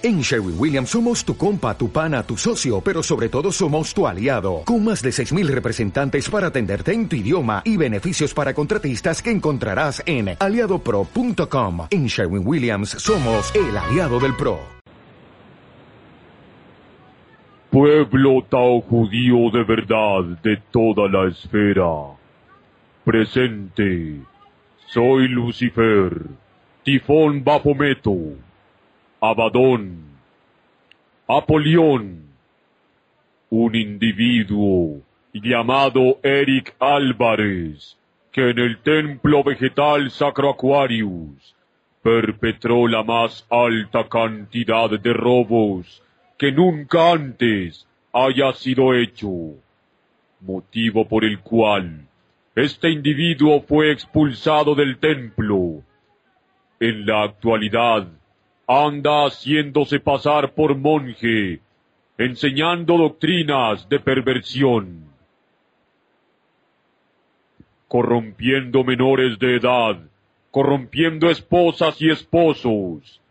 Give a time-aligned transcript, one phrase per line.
[0.00, 4.06] En Sherwin Williams somos tu compa, tu pana, tu socio, pero sobre todo somos tu
[4.06, 9.20] aliado, con más de 6.000 representantes para atenderte en tu idioma y beneficios para contratistas
[9.20, 11.88] que encontrarás en aliadopro.com.
[11.90, 14.60] En Sherwin Williams somos el aliado del PRO.
[17.68, 22.14] Pueblo Tao judío de verdad de toda la esfera.
[23.04, 24.20] Presente.
[24.86, 26.22] Soy Lucifer,
[26.84, 28.47] Tifón Bafometo
[29.20, 30.04] Abadón,
[31.26, 32.22] Apolión,
[33.50, 35.02] un individuo
[35.32, 37.98] llamado Eric Álvarez,
[38.32, 41.56] que en el templo vegetal Sacro Aquarius
[42.02, 46.02] perpetró la más alta cantidad de robos
[46.38, 49.28] que nunca antes haya sido hecho,
[50.40, 52.06] motivo por el cual
[52.54, 55.82] este individuo fue expulsado del templo.
[56.80, 58.08] En la actualidad,
[58.68, 61.60] anda haciéndose pasar por monje,
[62.18, 65.08] enseñando doctrinas de perversión,
[67.88, 69.98] corrompiendo menores de edad,
[70.50, 73.22] corrompiendo esposas y esposos,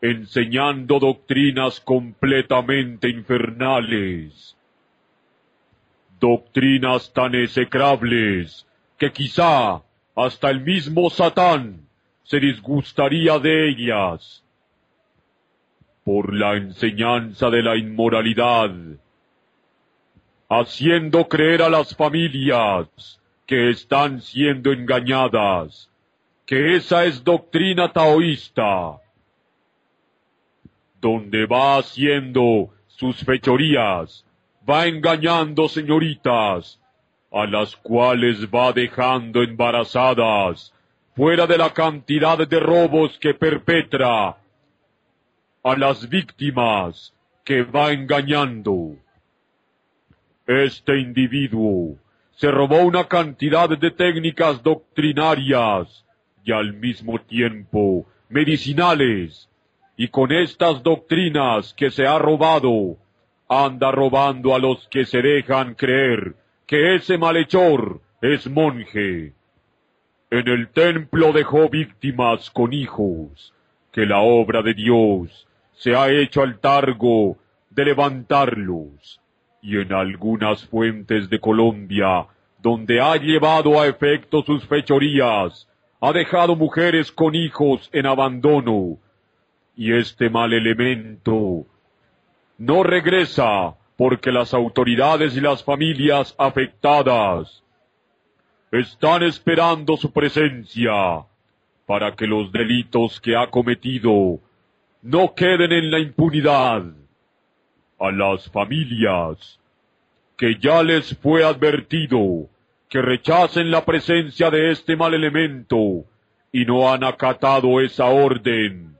[0.00, 4.56] enseñando doctrinas completamente infernales,
[6.20, 8.64] doctrinas tan execrables
[8.96, 9.82] que quizá
[10.14, 11.88] hasta el mismo Satán
[12.22, 14.41] se disgustaría de ellas
[16.04, 18.70] por la enseñanza de la inmoralidad,
[20.48, 25.90] haciendo creer a las familias que están siendo engañadas,
[26.44, 29.00] que esa es doctrina taoísta,
[31.00, 34.24] donde va haciendo sus fechorías,
[34.68, 36.80] va engañando señoritas,
[37.30, 40.74] a las cuales va dejando embarazadas,
[41.14, 44.36] fuera de la cantidad de robos que perpetra
[45.64, 48.96] a las víctimas que va engañando.
[50.46, 51.96] Este individuo
[52.32, 56.04] se robó una cantidad de técnicas doctrinarias
[56.44, 59.48] y al mismo tiempo medicinales,
[59.96, 62.96] y con estas doctrinas que se ha robado,
[63.48, 66.34] anda robando a los que se dejan creer
[66.66, 69.32] que ese malhechor es monje.
[70.30, 73.54] En el templo dejó víctimas con hijos,
[73.92, 75.46] que la obra de Dios
[75.82, 77.36] se ha hecho al targo
[77.70, 79.20] de levantarlos,
[79.60, 82.28] y en algunas fuentes de Colombia,
[82.60, 85.68] donde ha llevado a efecto sus fechorías,
[86.00, 88.98] ha dejado mujeres con hijos en abandono,
[89.74, 91.66] y este mal elemento
[92.58, 97.64] no regresa porque las autoridades y las familias afectadas
[98.70, 101.24] están esperando su presencia
[101.86, 104.38] para que los delitos que ha cometido
[105.02, 106.84] no queden en la impunidad.
[107.98, 109.58] A las familias
[110.36, 112.48] que ya les fue advertido
[112.88, 116.04] que rechacen la presencia de este mal elemento
[116.52, 118.96] y no han acatado esa orden.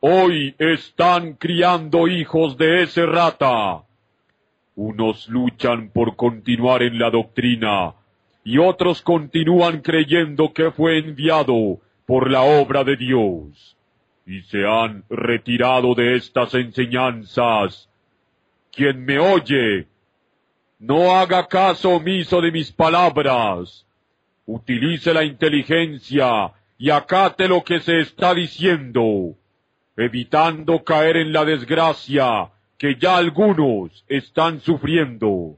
[0.00, 3.82] Hoy están criando hijos de ese rata.
[4.74, 7.94] Unos luchan por continuar en la doctrina
[8.42, 13.74] y otros continúan creyendo que fue enviado por la obra de Dios
[14.26, 17.88] y se han retirado de estas enseñanzas.
[18.72, 19.86] Quien me oye,
[20.78, 23.86] no haga caso omiso de mis palabras.
[24.46, 29.34] Utilice la inteligencia y acate lo que se está diciendo,
[29.96, 35.56] evitando caer en la desgracia que ya algunos están sufriendo.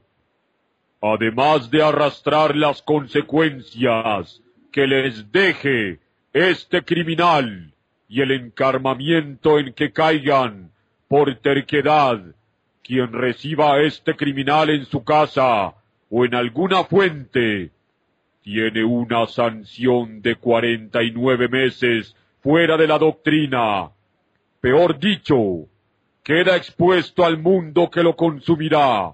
[1.01, 4.41] Además de arrastrar las consecuencias
[4.71, 5.99] que les deje
[6.33, 7.73] este criminal
[8.07, 10.71] y el encarmamiento en que caigan
[11.07, 12.21] por terquedad
[12.83, 15.73] quien reciba a este criminal en su casa
[16.09, 17.71] o en alguna fuente,
[18.41, 23.91] tiene una sanción de cuarenta y nueve meses fuera de la doctrina.
[24.61, 25.67] Peor dicho,
[26.23, 29.13] queda expuesto al mundo que lo consumirá,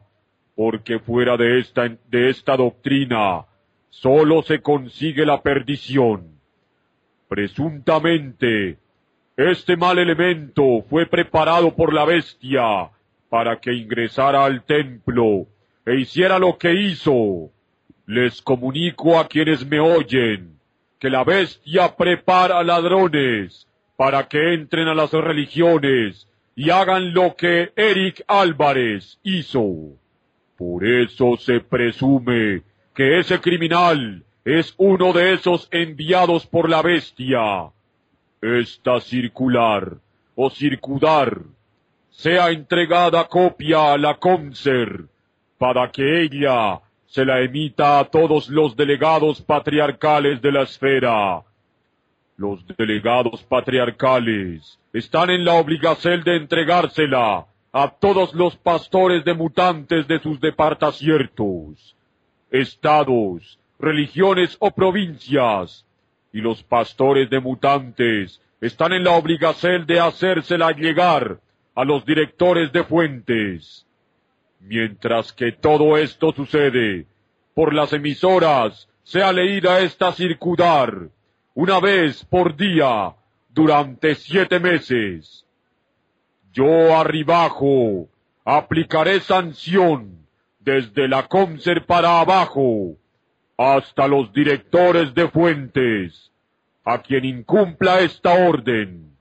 [0.56, 3.46] porque fuera de esta, de esta doctrina
[3.90, 6.40] sólo se consigue la perdición.
[7.28, 8.78] Presuntamente,
[9.36, 12.92] este mal elemento fue preparado por la bestia
[13.30, 15.48] para que ingresara al templo
[15.86, 17.50] e hiciera lo que hizo.
[18.06, 20.60] Les comunico a quienes me oyen
[21.00, 27.72] que la bestia prepara ladrones para que entren a las religiones y hagan lo que
[27.76, 29.98] Eric Álvarez hizo.
[30.58, 32.62] Por eso se presume
[32.94, 37.72] que ese criminal es uno de esos enviados por la bestia
[38.44, 39.98] esta circular
[40.36, 41.42] o circudar,
[42.10, 45.06] sea entregada copia a la CONSER
[45.58, 51.44] para que ella se la emita a todos los delegados patriarcales de la esfera.
[52.36, 60.08] Los delegados patriarcales están en la obligación de entregársela a todos los pastores de mutantes
[60.08, 61.96] de sus departaciertos,
[62.52, 65.86] estados, religiones o provincias,
[66.34, 71.40] y los pastores de mutantes están en la obligación de hacérsela llegar
[71.76, 73.86] a los directores de fuentes.
[74.60, 77.06] Mientras que todo esto sucede,
[77.54, 81.10] por las emisoras sea leída esta circudar,
[81.54, 83.14] una vez por día,
[83.50, 85.46] durante siete meses.
[86.52, 88.08] Yo arribajo
[88.44, 90.26] aplicaré sanción
[90.60, 92.98] desde la COMSER para abajo
[93.58, 96.32] hasta los directores de fuentes.
[96.86, 99.16] A quien incumpla esta orden,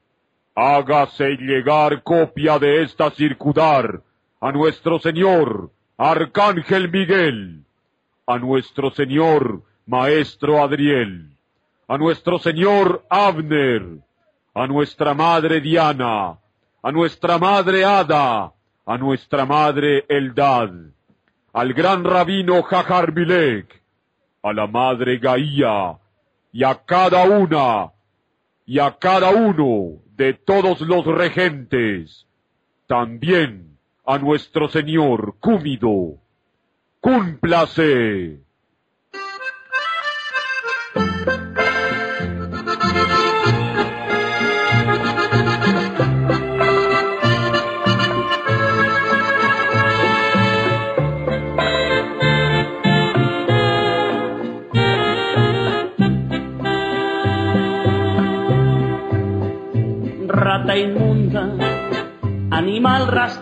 [0.55, 4.03] hágase llegar copia de esta circudar
[4.41, 7.65] a nuestro Señor, Arcángel Miguel,
[8.27, 11.31] a nuestro Señor, Maestro Adriel,
[11.87, 13.83] a nuestro Señor Abner,
[14.55, 16.39] a nuestra Madre Diana,
[16.83, 18.53] a nuestra Madre Ada,
[18.85, 20.71] a nuestra Madre Eldad,
[21.53, 23.82] al gran Rabino Jajarbilek,
[24.43, 25.99] a la Madre Gaía,
[26.53, 27.93] y a cada una,
[28.67, 32.27] y a cada uno de todos los regentes,
[32.87, 36.19] también a nuestro Señor Cúmido.
[37.01, 38.41] ¡Cúmplase!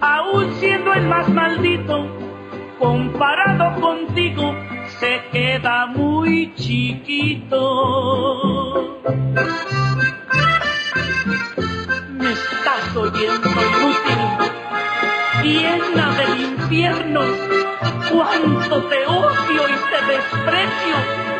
[0.00, 2.06] Aun siendo el más maldito,
[2.78, 4.54] comparado contigo,
[4.98, 8.20] se queda muy chiquito
[12.30, 14.20] estás oyendo inútil,
[15.42, 17.20] llena del infierno,
[18.10, 21.39] cuánto te odio y te desprecio.